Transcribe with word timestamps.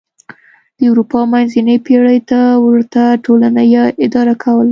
د 0.77 0.79
اروپا 0.91 1.19
منځنۍ 1.31 1.77
پېړۍ 1.85 2.19
ته 2.29 2.39
ورته 2.65 3.03
ټولنه 3.25 3.61
یې 3.73 3.83
اداره 4.05 4.33
کوله. 4.43 4.59